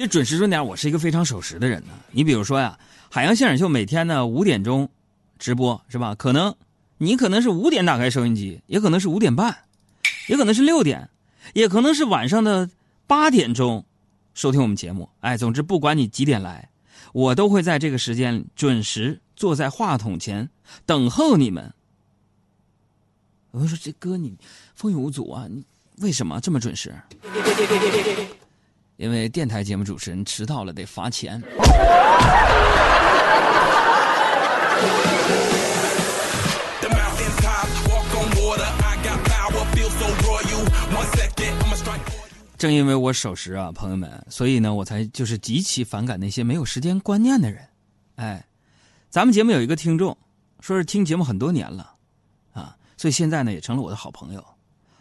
[0.00, 1.92] 这准时准点，我是一个非常守时的人呢。
[2.10, 2.78] 你比如说呀，
[3.10, 4.88] 海洋现场秀每天呢五点钟
[5.38, 6.14] 直播是吧？
[6.14, 6.56] 可能
[6.96, 9.54] 你可能是五点打开收音机，也可能是五点半，
[10.26, 11.10] 也可能是六点，
[11.52, 12.70] 也可能是晚上的
[13.06, 13.84] 八点钟
[14.32, 15.10] 收听我们节目。
[15.20, 16.70] 哎，总之不管你几点来，
[17.12, 20.48] 我都会在这个时间准时坐在话筒前
[20.86, 21.74] 等候你们。
[23.50, 24.34] 我说这哥你
[24.74, 25.62] 风雨无阻啊，你
[25.98, 26.94] 为什么这么准时？
[29.00, 31.42] 因为电台节目主持人迟到了得罚钱。
[42.58, 47.66] 正因为我守时啊，朋友们，所以呢，我才就是极其反感那些没有时间观念的人。
[48.16, 48.44] 哎，
[49.08, 50.14] 咱们节目有一个听众，
[50.60, 51.94] 说是听节目很多年了，
[52.52, 54.44] 啊，所以现在呢也成了我的好朋友。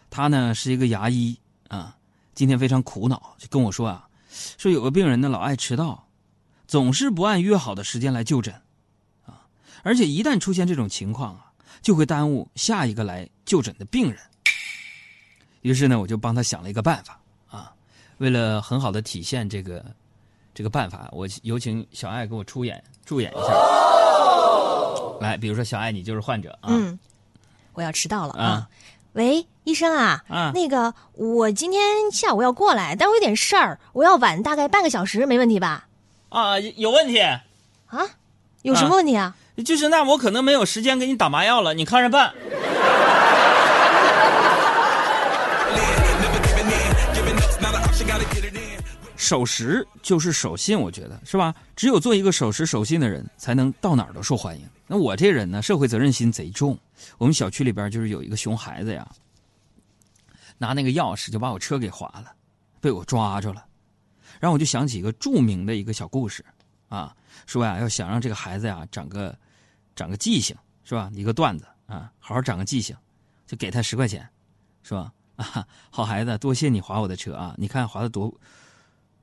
[0.10, 1.38] 他呢是一个牙医
[1.68, 1.98] 啊。
[2.40, 4.08] 今天非常苦恼，就跟我说啊，
[4.58, 6.08] 说有个病人呢老爱迟到，
[6.70, 8.54] 总是不按约好的时间来就诊，
[9.26, 9.44] 啊，
[9.84, 11.52] 而且一旦出现这种情况啊，
[11.82, 14.18] 就会耽误下一个来就诊的病人。
[15.64, 17.74] 于是呢，我就帮他想了一个办法啊，
[18.20, 19.86] 为了很好的体现这个
[20.54, 23.54] 这个办法，我有请小爱给我出演助演一下。
[25.20, 26.70] 来，比如说小爱，你就是患者啊。
[26.72, 26.98] 嗯，
[27.74, 28.70] 我要迟到了啊。
[29.20, 35.88] 喂，医生啊，啊，那个我今天下午要过来，但我有点事儿，我要晚大概半个小时，没问题吧？
[36.30, 37.20] 啊，有问题。
[37.20, 37.42] 啊，
[38.62, 39.36] 有什么问题啊？
[39.66, 42.34] 就是那我可能没有时间给你打麻药了，你看着办。
[49.18, 51.54] 守时就是守信，我觉得是吧？
[51.76, 54.66] 只有做一个守时守信的人，才能到哪儿都受欢迎。
[54.92, 56.76] 那我这人呢，社会责任心贼重。
[57.20, 59.08] 我们小区里边就是有一个熊孩子呀，
[60.58, 62.34] 拿那个钥匙就把我车给划了，
[62.82, 63.64] 被我抓着了。
[64.40, 66.44] 然后我就想起一个著名的一个小故事，
[66.88, 67.16] 啊，
[67.46, 69.38] 说呀，要想让这个孩子呀长个
[69.96, 71.12] 长个记性，是吧？
[71.14, 72.98] 一个段子啊，好好长个记性，
[73.46, 74.28] 就给他十块钱，
[74.82, 75.14] 是吧？
[75.38, 77.54] 啊，好孩子，多谢你划我的车啊！
[77.60, 78.34] 你看划的多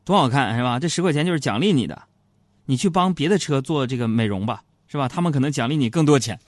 [0.04, 0.78] 多好看，是吧？
[0.78, 2.04] 这十块钱就是奖励你的，
[2.66, 4.62] 你去帮别的车做这个美容吧。
[4.88, 5.08] 是吧？
[5.08, 6.38] 他们可能奖励你更多钱。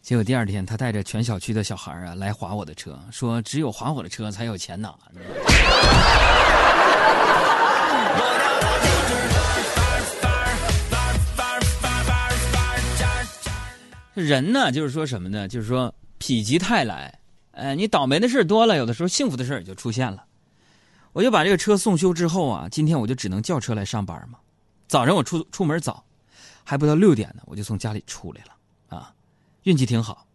[0.00, 4.94] 结果第二天，他带着全小区的小孩啊来划我的车，说只有划我的车才有钱拿。
[14.14, 15.46] 人呢，就是说什么呢？
[15.46, 17.16] 就是说否极泰来。
[17.52, 20.24] 哎，你倒霉的事多了，有的时候幸福的事也就出现了。
[21.12, 24.38] 我就把这个车送修之后啊，今天我就只能叫车来上班嘛。
[24.88, 26.02] 早上我出出门早，
[26.64, 29.14] 还不到六点呢，我就从家里出来了啊，
[29.64, 30.26] 运气挺好，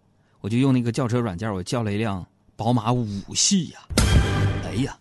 [0.41, 2.25] 我就用那个叫车软件，我叫了一辆
[2.55, 3.79] 宝马五系呀。
[4.63, 4.95] 哎呀，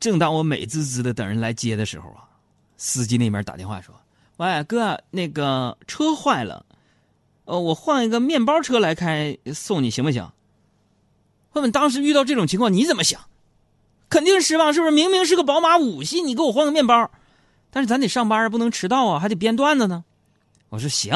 [0.00, 2.28] 正当我美滋滋的等人来接的时候啊，
[2.76, 3.94] 司机那边打电话说
[4.38, 6.66] ：“喂，哥，那个车坏了，
[7.44, 10.28] 呃，我换一个面包车来开送你行不行？”
[11.54, 13.20] 问问当时遇到这种情况你怎么想？
[14.08, 14.90] 肯定失望，是不是？
[14.90, 17.10] 明明是个宝马五系，你给我换个面包。
[17.70, 20.04] 但是咱得上班不能迟到啊，还得编段子呢。
[20.70, 21.14] 我说行。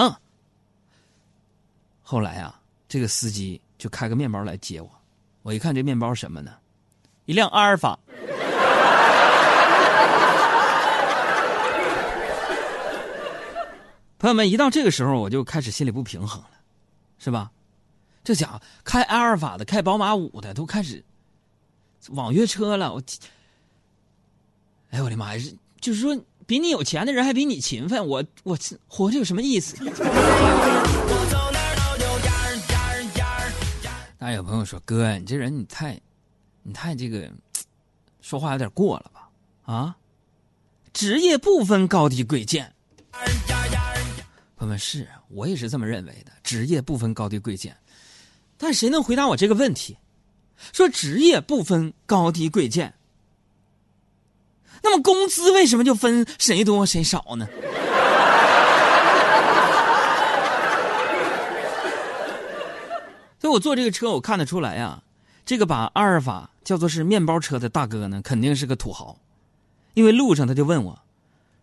[2.03, 4.91] 后来啊，这个司机就开个面包来接我。
[5.43, 6.53] 我一看这面包什么呢？
[7.25, 7.99] 一辆阿尔法。
[14.19, 16.51] 朋友们，一到这个时候，我就开始心里不平衡了，
[17.19, 17.51] 是吧？
[18.23, 21.03] 这家伙开阿尔法的、开宝马五的都开始
[22.11, 22.93] 网约车了。
[22.93, 23.03] 我，
[24.91, 25.43] 哎呦我的妈呀！
[25.81, 26.17] 就是说。
[26.47, 29.77] 比你有钱的人还比你勤奋，我我活着有什么意思？
[34.19, 36.01] 当然有朋友说：“哥，你这人你太，
[36.63, 37.29] 你太这个，
[38.21, 39.29] 说话有点过了吧？
[39.65, 39.97] 啊，
[40.93, 42.73] 职业不分高低贵贱。”
[44.57, 47.77] 朋友们，是我也是这么认为的，职业不分高低贵贱。
[48.57, 49.99] 但谁能回答我这个问题？
[50.73, 52.95] 说职业不分高低贵贱。
[54.83, 57.47] 那么工资为什么就分谁多谁少呢？
[63.39, 65.03] 所以我坐这个车，我看得出来呀，
[65.45, 69.19] 这个把阿尔法叫做是面包车的大哥呢，肯定是个土豪，
[69.95, 70.99] 因为路上他就问我：“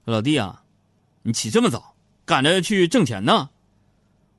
[0.06, 0.64] 老弟啊，
[1.24, 1.96] 你起这么早，
[2.26, 3.50] 赶着去挣钱呢？”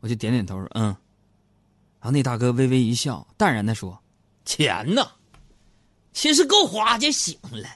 [0.00, 0.84] 我就点点头，嗯。
[0.84, 4.02] 然后那大哥微微一笑，淡然的说
[4.44, 5.06] ：“钱呢，
[6.12, 7.68] 其实够花就行了。”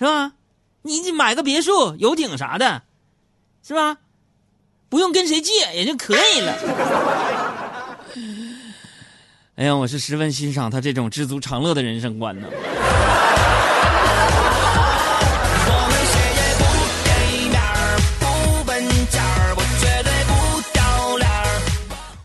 [0.00, 0.32] 是吧，
[0.80, 2.80] 你买个别墅、游艇啥的，
[3.62, 3.98] 是吧？
[4.88, 6.56] 不用跟谁借也就可以了。
[9.56, 12.48] 哎呀，我是十分欣赏他这种知足常乐的人生观呢。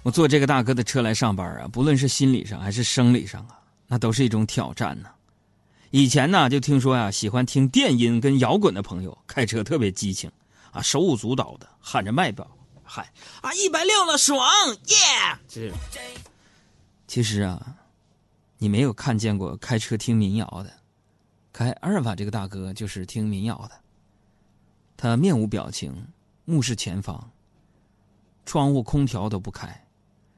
[0.02, 5.10] 我坐这个大哥的车来上班啊，不论是心理上还是生理上啊，那都是一种挑战呢。
[5.92, 10.32] 以前呢，就听说呀，喜欢听电音跟摇滚的朋友开车特别激情，
[10.72, 12.46] 啊，手舞足蹈的喊着麦表，
[12.84, 13.06] 喊
[13.42, 14.46] 啊一百六了爽
[14.88, 15.38] 耶！
[15.48, 15.72] 这
[17.08, 17.78] 其实啊，
[18.58, 20.74] 你没有看见过开车听民谣的，
[21.54, 23.76] 开阿尔法这个大哥就是听民谣的。
[24.98, 26.08] 他面无表情，
[26.46, 27.32] 目视前方，
[28.46, 29.86] 窗户空调都不开，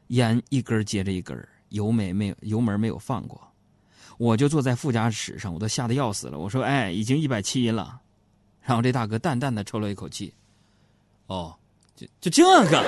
[0.08, 3.47] 烟一根接着一根，油没没有油门没有放过。
[4.18, 6.40] 我就坐在副驾驶上，我都吓得要死了。
[6.40, 8.00] 我说：“哎，已经一百七了。”
[8.66, 10.34] 然后这大哥淡淡的抽了一口气
[11.28, 11.56] ：“哦，
[11.96, 12.84] 就就这个。”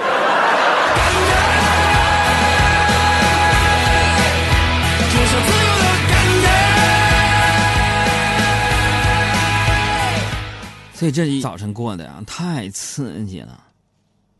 [10.95, 13.63] 所以这一早晨过的呀，太刺激了。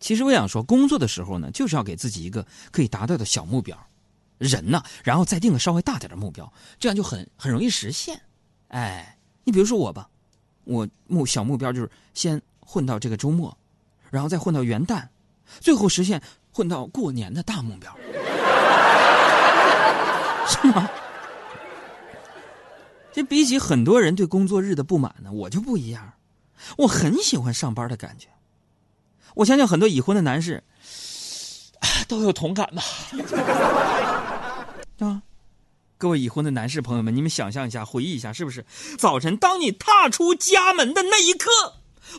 [0.02, 3.78] 其实我想说，工作的时候呢，就是要给自己一个可以达到的小目标。
[4.40, 8.20] 人呢，然后再定个稍微大点的目标，这样就很很容易实现。
[8.70, 10.10] 哎，你比如说我吧，
[10.64, 13.56] 我目小目标就是先混到这个周末，
[14.10, 15.08] 然后再混到元旦，
[15.60, 16.20] 最后实现
[16.52, 17.96] 混到过年的大目标，
[20.48, 20.90] 是吗？
[23.12, 26.14] 这比起很多人对工作日的不满呢，我就不一样。
[26.78, 28.28] 我很喜欢上班的感觉，
[29.34, 30.64] 我相信很多已婚的男士
[32.08, 32.84] 都有同感吧。
[35.00, 35.22] 啊，
[35.98, 38.66] 各位已婚的男士朋友们，你们想象一下，回忆一下，是不是
[38.98, 41.50] 早晨当你踏出家门的那一刻，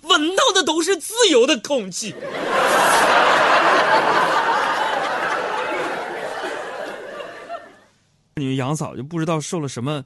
[0.02, 2.14] 闻到的都是自由的空气？
[8.36, 10.02] 你们杨嫂就不知道受了什么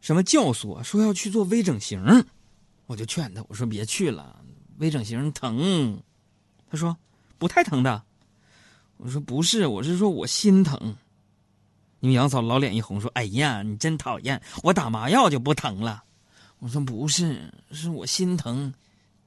[0.00, 2.24] 什么教唆，说要去做微整形。
[2.86, 4.40] 我就劝她，我说别去了，
[4.78, 6.00] 微整形疼。
[6.70, 6.96] 她说
[7.38, 8.02] 不太疼的。
[8.98, 10.96] 我说不是，我是说我心疼。
[12.00, 14.40] 你们杨嫂老脸一红，说：“哎呀，你真讨厌！
[14.62, 16.02] 我打麻药就不疼了。”
[16.60, 18.72] 我说不是，是我心疼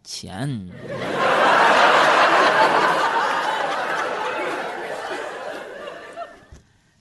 [0.04, 0.70] 钱。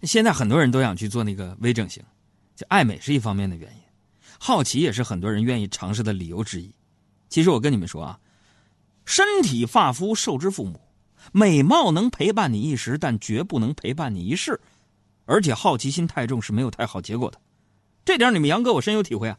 [0.02, 2.02] 现在很多人都想去做那个微整形，
[2.54, 3.76] 就爱美是一方面的原因。
[4.38, 6.74] 好奇也是很多人愿意尝试的理由之一。
[7.30, 8.18] 其实我跟你们说啊，
[9.06, 10.80] 身体发肤受之父母，
[11.32, 14.60] 美貌能陪伴你一时，但绝不能陪伴你一世。
[15.24, 17.38] 而且好奇心太重是没有太好结果的，
[18.04, 19.38] 这点你们杨哥我深有体会啊。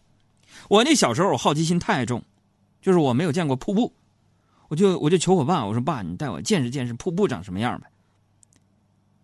[0.70, 2.24] 我那小时候我好奇心太重，
[2.82, 3.94] 就是我没有见过瀑布，
[4.68, 7.88] 我就我就求我爸，我说爸，你带我见识见识瀑布长什么样呗。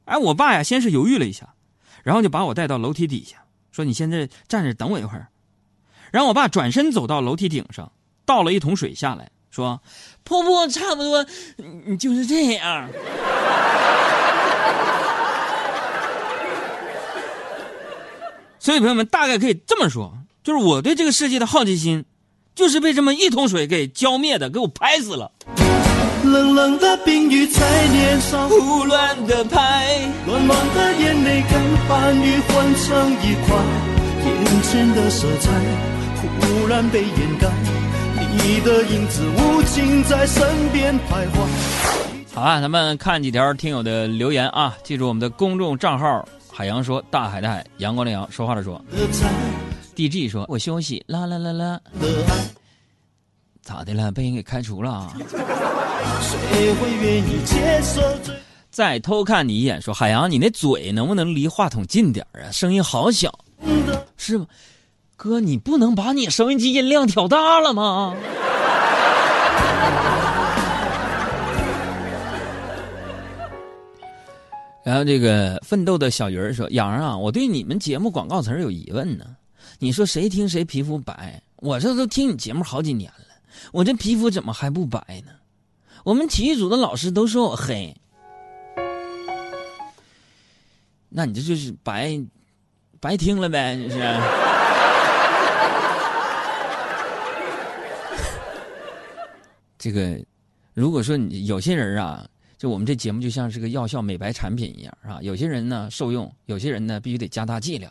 [0.06, 1.54] 哎，我爸呀，先是犹豫了一下，
[2.04, 5.28] 然后就把我带到楼梯底下，说你现在站着等我一会儿。
[6.12, 7.92] 然后我爸转身走到楼梯顶上，
[8.26, 9.82] 倒了一桶水下来说
[10.26, 11.24] ：“瀑布差不多，
[12.00, 12.90] 就是这样。”
[18.60, 20.14] 所以朋友们大概可以这么说，
[20.44, 22.04] 就是我对这个世界的好奇心，
[22.54, 25.32] 就是被这么一桶水给浇灭的，给我拍死了。
[26.26, 33.56] 冷冷的冰雨在脸上胡乱的拍，暖暖的眼泪跟寒雨混成一块，
[34.26, 35.50] 眼前的色彩
[36.42, 37.48] 忽然被掩盖，
[38.34, 42.34] 你的影子无情在身边徘徊。
[42.34, 46.28] 好啊，咱们看几条听友的留言啊，记住我们的公众账号。
[46.60, 48.84] 海洋说：“大海的海，阳光的阳。”说话的说
[49.96, 51.80] ，D G 说：“我休息。”啦啦啦啦，
[53.62, 54.12] 咋的了？
[54.12, 55.14] 被人给开除了啊？
[58.70, 62.52] 再偷看你一眼，说：“海洋，你那嘴能不能离话筒近点啊？
[62.52, 63.34] 声音好小，
[64.18, 64.46] 是吗？
[65.16, 68.14] 哥，你不能把你收音机音量调大了吗？”
[74.90, 79.36] 然后这个奋斗的小鱼儿说：“杨啊，我对你们节目广告词有疑问呢。
[79.78, 81.40] 你说谁听谁皮肤白？
[81.58, 83.26] 我这都听你节目好几年了，
[83.72, 85.32] 我这皮肤怎么还不白呢？
[86.04, 87.96] 我们体育组的老师都说我黑，
[91.08, 92.20] 那你这就是白
[93.00, 93.78] 白听了呗？
[93.88, 94.00] 这是。
[99.78, 100.20] 这个，
[100.74, 102.28] 如果说你有些人啊。”
[102.60, 105.20] 就我们这节目就像是个药效美白产品一样，是吧？
[105.22, 107.90] 有些人呢受用，有些人呢必须得加大剂量。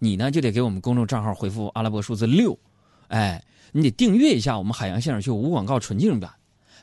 [0.00, 2.58] 你呢就得给我们公众账号回复阿拉伯数字六，
[3.06, 6.28] 哎，你得订阅一下我们海洋现场秀无广告纯净版。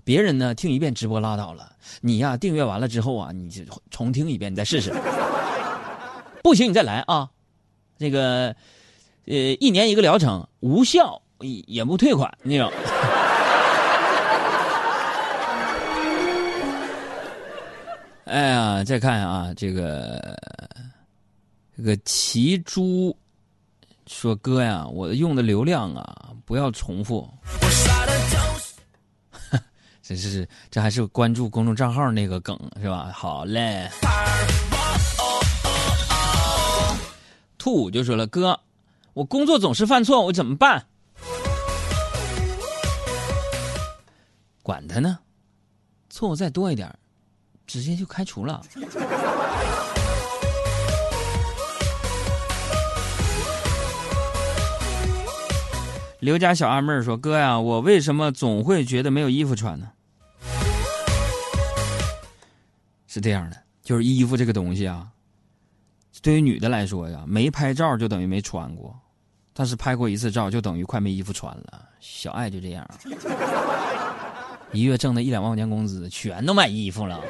[0.06, 4.94] 别人呢听一遍直播拉倒了，你呀订阅完了之后啊，你就重听一遍，你再试试。
[6.42, 7.30] 不行你再来啊，
[7.98, 8.56] 这个
[9.26, 12.72] 呃一年一个疗程，无效也也不退款那种。
[18.26, 20.36] 哎呀，再看啊，这个
[21.78, 23.16] 这个奇猪
[24.08, 27.30] 说哥呀，我用的流量啊，不要重复。
[30.02, 33.12] 这是这还是关注公众账号那个梗是吧？
[33.14, 33.88] 好嘞。
[37.60, 38.60] 兔就说了，哥，
[39.14, 40.84] 我工作总是犯错，我怎么办？
[44.64, 45.20] 管他呢，
[46.10, 46.92] 错误再多一点，
[47.68, 48.62] 直接就开除了。
[56.20, 59.92] 刘家小二妹说：“哥呀，我为什么总会觉得没有衣服穿呢？
[63.06, 65.08] 是这样的，就是衣服这个东西啊，
[66.24, 69.00] 对于女的来说呀，没拍照就等于没穿过，
[69.54, 71.90] 但是拍过一次照就等于快没衣服穿了。
[72.00, 72.84] 小爱就这样，
[74.74, 77.22] 一月挣的一两万块钱工资，全都买衣服了。”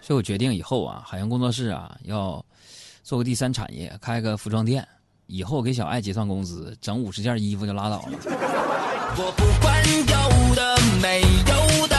[0.00, 2.44] 所以我决定以后啊，海洋工作室啊要。
[3.04, 4.86] 做个第三产业，开个服装店，
[5.28, 8.10] 以后给小爱结算工资，整五十件衣服就拉倒了。
[9.16, 11.96] 我不管有的没有的，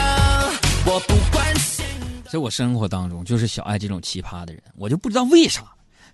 [0.86, 1.84] 我不关心
[2.30, 5.64] 在我生活当中，就是小爱这种奇葩的人，我就不知道为啥，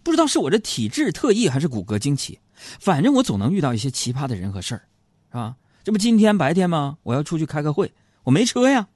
[0.03, 2.41] 不知道是我这体质特异还是骨骼惊奇，
[2.81, 4.81] 反正我总能遇到一些奇葩的人和事儿，
[5.31, 5.55] 是吧？
[5.87, 6.99] 这不今天白天吗？
[7.05, 7.93] 我要出去开个会，
[8.25, 8.89] 我没车呀，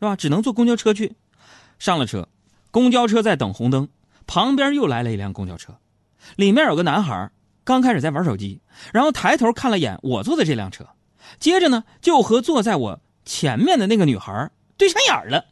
[0.00, 0.16] 是吧？
[0.16, 1.14] 只能坐公交车去。
[1.78, 2.26] 上了车，
[2.70, 3.86] 公交车在等红灯。
[4.26, 5.76] 旁边又来了一辆公交车，
[6.36, 7.30] 里面有个男孩，
[7.64, 8.62] 刚开始在玩手机，
[8.94, 10.86] 然后抬头看了眼我坐的这辆车，
[11.38, 15.44] 接着呢就和坐在我前面的那个女孩对上眼了。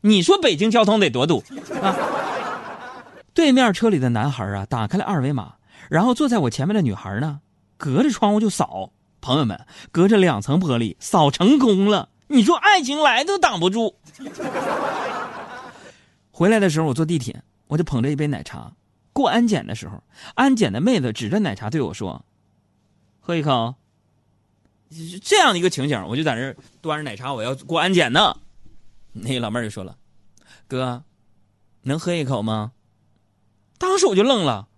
[0.00, 1.44] 你说北京交通得多堵
[1.82, 1.94] 啊！
[3.34, 5.56] 对面车里的男孩啊，打开了二维码，
[5.90, 7.42] 然后坐在我前面的女孩呢，
[7.76, 8.92] 隔着窗户就扫。
[9.20, 13.96] 朋友们，隔着两层玻璃扫成功了，你说爱情来都挡不住。
[16.30, 18.72] 回来的时候，我坐地铁，我就捧着一杯奶茶。
[19.12, 20.02] 过安检的时候，
[20.34, 22.24] 安检的妹子指着奶茶对我说
[23.18, 23.74] ：“喝一口。”
[25.24, 28.36] 这样的一个情景，我就在那端着奶茶，我要过安检呢。
[29.12, 29.96] 那个老妹儿就说了
[30.68, 31.02] ：“哥，
[31.82, 32.72] 能喝一口吗？”
[33.78, 34.68] 当时我就愣了。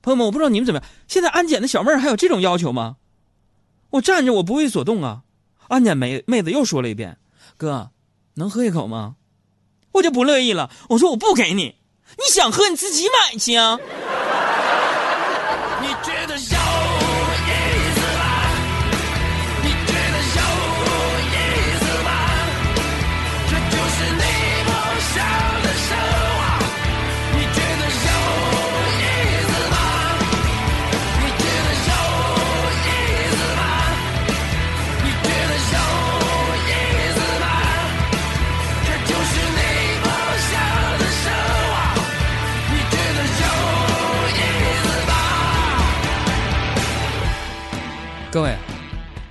[0.00, 2.96] 朋友们，我不知道你们怎么样，现在安检的小妹儿还有这种要求吗？
[3.90, 5.22] 我站着，我不为所动啊。
[5.68, 7.18] 安检妹妹子又说了一遍
[7.56, 7.90] ：“哥，
[8.34, 9.16] 能喝一口吗？”
[9.92, 11.76] 我就不乐意了，我说我不给你，
[12.16, 13.78] 你想喝你自己买去啊。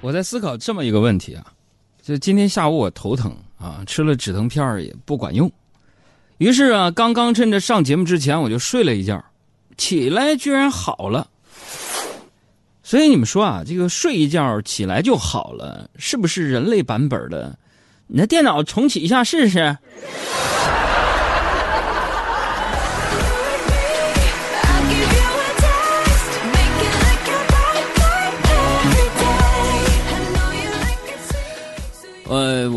[0.08, 1.46] 我在思考这么一个问题啊，
[2.02, 5.52] 就今天下午我头疼啊，吃了止疼片也不管用，
[6.38, 9.22] 于是啊，刚刚趁着上节目之前我就睡了一觉，
[9.76, 11.28] 起来居然好了。
[12.84, 17.60] 所以你们说啊，这个睡一觉起来就好了，是不是人类版本的？
[18.08, 19.78] 你那电脑重启一下试试。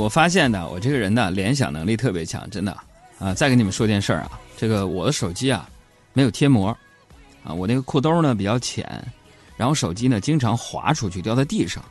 [0.01, 2.75] 我发现呢，我这个人呢，联想能力特别强，真的
[3.19, 3.35] 啊。
[3.35, 5.69] 再跟你们说件事儿啊，这个我的手机啊，
[6.15, 6.75] 没有贴膜
[7.45, 8.89] 啊，我那个裤兜呢比较浅，
[9.59, 11.85] 然后手机呢经常滑出去掉在地上，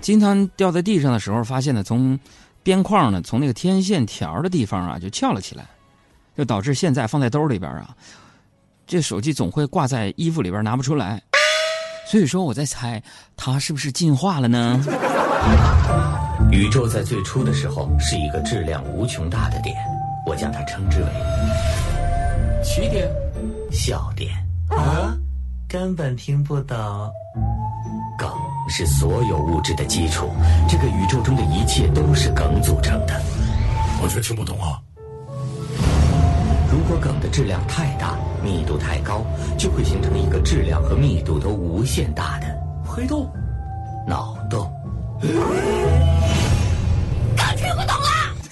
[0.00, 2.16] 经常掉在地上的时候，发现呢从
[2.62, 5.64] 边框呢从那个天线条的地方啊就翘了起来，
[6.38, 7.92] 就导致现在放在兜里边啊，
[8.86, 11.20] 这手机总会挂在衣服里边拿不出来，
[12.06, 13.02] 所以说我在猜
[13.36, 14.80] 它是不是进化了呢？
[16.50, 19.76] 宇宙在最初的时候是一个质量无穷大的点，
[20.26, 21.06] 我将它称之为
[22.62, 23.08] 起点、
[23.70, 24.32] 笑点。
[24.68, 25.16] 啊，
[25.68, 26.76] 根本听不懂。
[28.18, 28.28] 梗
[28.68, 30.28] 是所有物质的基础，
[30.68, 33.20] 这个宇宙中的一切都是梗组成的。
[34.02, 34.78] 我却听不懂啊。
[36.70, 39.24] 如果梗的质量太大，密度太高，
[39.56, 42.46] 就会形成一个质量和密度都无限大的
[42.84, 43.30] 黑洞、
[44.06, 44.70] 脑洞。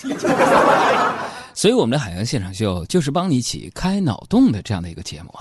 [1.55, 5.35] 所以，我们的海洋现场秀就是帮你一起开脑洞的这样的一个节目。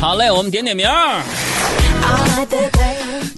[0.00, 1.22] 好嘞，我们点点名儿。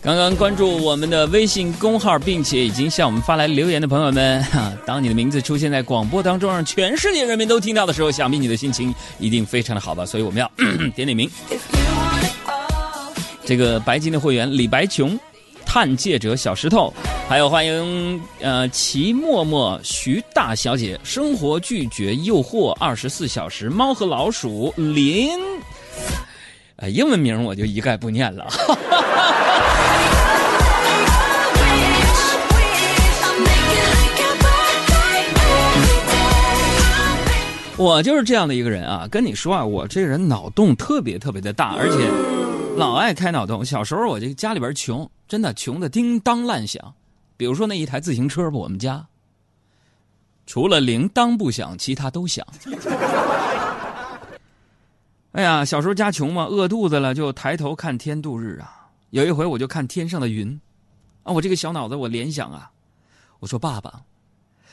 [0.03, 10.05] 刚刚关注我们的微信公号，并且已经向我们发来留言的朋友们，哈，当你的名字出现在广播当中，让全世界人民都听到的时候，想必你的心情一定非常的好吧？
[10.05, 10.51] 所以我们要
[10.97, 11.31] 点点名。
[13.45, 15.19] 这个白金的会员李白琼、
[15.65, 16.93] 探界者小石头，
[17.31, 25.39] 还有欢迎呃齐默默、徐大小姐、生活拒绝诱惑、二十四小时、猫和老鼠、林。
[26.75, 28.49] 呃，英文名我就一概不念了。
[37.77, 42.11] 我就是这样的一个人啊，跟你说啊，我这人脑洞特别特别的大，而且
[42.77, 43.65] 老爱开脑洞。
[43.65, 46.93] 小时候我这个家里边穷，真的穷的叮当乱响。
[47.41, 49.07] 比如说那一台自行车吧，我们家
[50.45, 52.47] 除了铃铛不响，其他都响。
[55.33, 58.91] 哎呀，小时候家穷嘛，饿肚子了就抬头看天度日啊。
[59.09, 60.61] 有一回我就看天上的云，
[61.23, 62.73] 啊，我这个小脑子我联想啊，
[63.39, 64.03] 我说爸爸，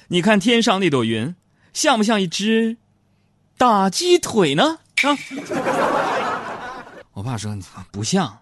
[0.10, 1.34] 你看天上那朵云，
[1.72, 2.76] 像不像一只？
[3.58, 4.80] 大鸡腿呢？
[5.04, 5.16] 啊！
[7.14, 7.58] 我爸说
[7.92, 8.40] 不像。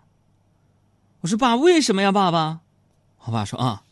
[1.22, 2.62] 我说爸，为什么呀，爸爸？
[3.26, 3.84] 我爸说啊，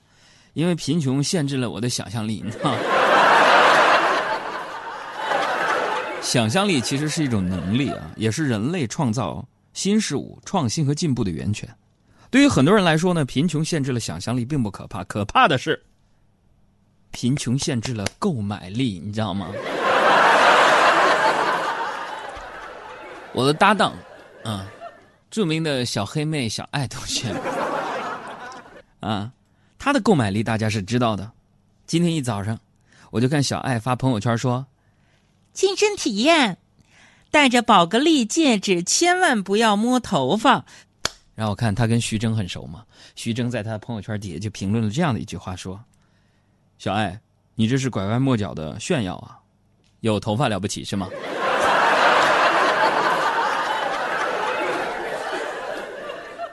[0.54, 2.42] 因为贫穷限制了我的想象力。
[2.44, 2.74] 你知道
[6.22, 11.70] 想象力其实是一种能力啊，也是人类创造新事物、创新和进步的源泉。
[12.32, 15.84] 对于很多人来说呢，贫穷限制了想象力并不可怕，可怕的是
[17.12, 19.50] 贫穷限制了购买力，你知道吗？
[23.34, 23.94] 我的搭档，
[24.44, 24.66] 啊，
[25.30, 27.36] 著名的小黑妹小爱同学，
[29.02, 29.32] 啊，
[29.84, 31.30] 她的购买力大家是知道的。
[31.86, 32.58] 今天一早上，
[33.12, 34.66] 我就看小爱发朋友圈说
[35.52, 36.58] ：“亲身体验，
[37.30, 40.64] 戴着宝格丽戒指千万不要摸头发。
[41.36, 45.78] ”然后我看他跟徐峥很熟嘛，徐峥在他的朋友圈底下就评论了这样的一句话说
[46.80, 47.20] ：“小爱，
[47.56, 49.38] 你这是拐弯抹角的炫耀啊，
[50.00, 51.10] 有头发了不起是吗？”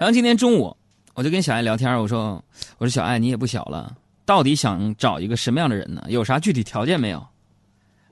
[0.00, 0.76] 然后今天中午，
[1.14, 2.42] 我就跟小爱聊天，我说
[2.78, 6.02] ：“我说小爱，你也不小了，到底想找一个什么样的人呢？
[6.08, 7.26] 有啥具体条件没有？”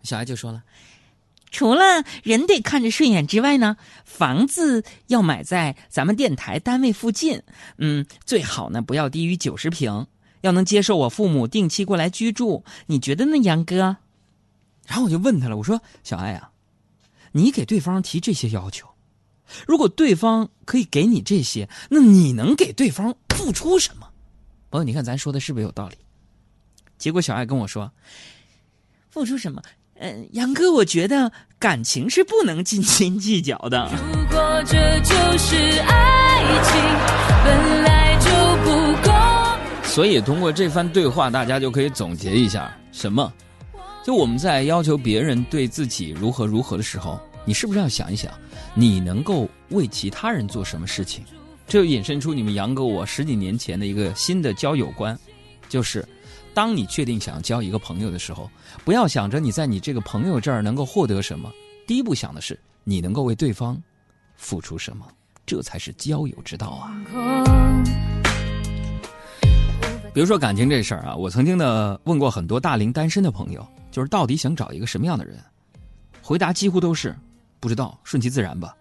[0.02, 0.62] 小爱就说了
[1.50, 7.42] ：“除了人得看着顺眼之外呢，房子要买在咱们电台单位附近，
[7.78, 10.06] 嗯，最好呢不要低于九十平，
[10.42, 12.64] 要能接受我父母定期过来居住。
[12.86, 13.96] 你觉得呢，杨哥？”
[14.86, 16.50] 然后我就问他了，我说：“小爱啊，
[17.32, 18.88] 你给对方提这些要求。”
[19.66, 24.06] 如果对方可以给你这些，那你能给对方付出什么？
[24.70, 25.96] 朋友，你看咱说的是不是有道理？
[26.98, 27.90] 结果小爱跟我说
[29.10, 29.62] ：“付出什么？
[30.00, 33.90] 嗯，杨哥，我觉得感情是不能斤斤计较的。
[33.90, 36.74] 如果这就是爱情，
[37.44, 38.30] 本来就
[38.62, 38.70] 不
[39.02, 39.88] 公。
[39.88, 43.32] 所以通过这番对话，大家就可以总结一下：什么？
[44.04, 47.20] 就我们在要求别人对自己如何如何的时候。
[47.48, 48.30] 你是不是要想一想，
[48.74, 51.24] 你能够为其他人做什么事情？
[51.66, 55.18] 这就引申出你们杨哥我十几年前的一个新的交友观，
[55.66, 56.06] 就是，
[56.52, 58.50] 当你确定想交一个朋友的时候，
[58.84, 61.50] 不要想着你在你这个朋友这儿能够获得什么，
[61.86, 63.82] 第一步想的是你能够为对方
[64.36, 65.06] 付出什么，
[65.46, 66.92] 这才是交友之道啊。
[70.12, 75.42] 比如说感情这事儿啊，我曾经呢问过很多大龄单身的朋友，就是到底想找一个什么样的人，
[76.20, 77.16] 回答几乎都是。
[77.60, 78.74] 不知道，顺其自然吧。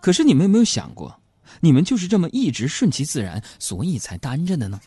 [0.00, 1.18] 可是你们有没有想过，
[1.60, 4.80] 你们就是这么一直顺其自然，所以才单着的呢？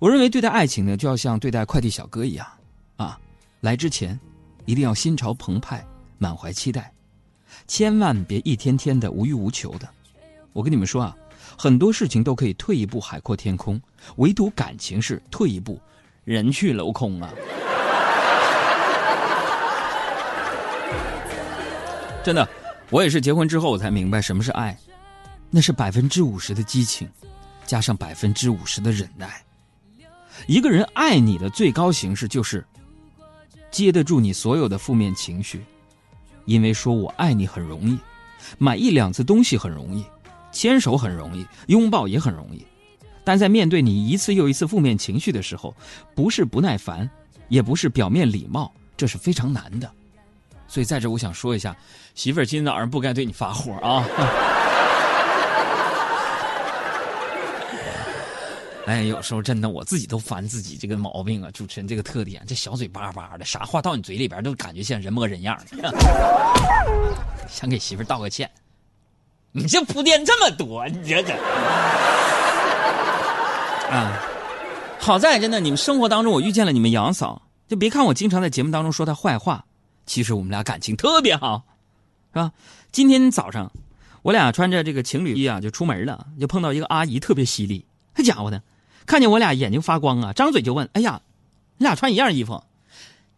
[0.00, 2.46] 我认为对待爱情呢，就要像对待快递小哥一样，
[2.96, 3.18] 啊，
[3.60, 4.18] 来之前
[4.64, 5.86] 一定要心潮澎湃，
[6.18, 6.92] 满怀期待，
[7.68, 9.88] 千万别一天天的无欲无求的。
[10.52, 11.16] 我跟你们说啊，
[11.56, 13.80] 很多事情都可以退一步海阔天空，
[14.16, 15.80] 唯独感情是退一步
[16.24, 17.32] 人去楼空啊。
[22.24, 22.48] 真的，
[22.88, 24.74] 我也是结婚之后我才明白什么是爱，
[25.50, 27.06] 那是百分之五十的激情，
[27.66, 29.42] 加上百分之五十的忍耐。
[30.46, 32.64] 一个人爱你的最高形式就是
[33.70, 35.62] 接得住你所有的负面情绪，
[36.46, 37.98] 因为说我爱你很容易，
[38.56, 40.02] 买一两次东西很容易，
[40.50, 42.64] 牵手很容易，拥抱也很容易，
[43.22, 45.76] 但在面对你一次又一次负面情绪的时候，
[46.14, 47.08] 不是不耐烦，
[47.48, 49.92] 也不是表面礼貌，这是非常难的。
[50.74, 51.76] 所以在这，我想说一下，
[52.16, 54.04] 媳妇儿今天早上不该对你发火啊！
[58.84, 65.94] 哎，有时候真的我自己都烦自己这个毛病啊，主持人这个特点，这小嘴巴巴的，啥话到你嘴里边都感觉像人模人样的。
[67.48, 68.50] 想给媳妇道个歉，
[69.52, 71.32] 你这铺垫这么多，你这这
[73.92, 74.20] 啊，
[74.98, 79.64] 好在真的你们生活当中我遇见了你们杨嫂，就别看我经常在节目当中说她坏话，
[80.06, 81.64] 其实我们俩感情特别好，
[82.32, 82.52] 是吧？
[82.92, 83.72] 今天早上
[84.22, 88.62] 我俩穿着这个情侣衣啊就出门了，就碰到一个阿姨特别犀利，这家伙呢。
[89.06, 91.20] 看见我俩眼睛发光啊，张嘴就问：“哎呀，
[91.76, 92.64] 你俩穿一样衣服，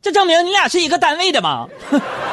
[0.00, 1.68] 这证明你俩是一个单位的吗？”